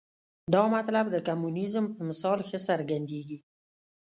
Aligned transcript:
دا 0.53 0.63
مطلب 0.75 1.05
د 1.11 1.17
کمونیزم 1.27 1.85
په 1.95 2.01
مثال 2.09 2.39
ښه 2.47 2.57
څرګندېږي. 2.67 3.39